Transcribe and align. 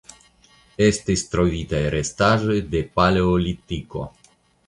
Estis 0.85 1.23
trovitaj 1.33 1.81
restaĵoj 1.97 2.57
de 2.73 2.83
Paleolitiko. 2.97 4.05